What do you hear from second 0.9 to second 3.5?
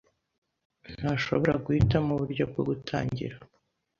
ntashobora guhitamo uburyo bwo gutangira.